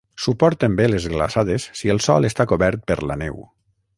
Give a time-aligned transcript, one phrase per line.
[0.23, 3.41] Suporten bé les glaçades si el sòl està cobert per la neu.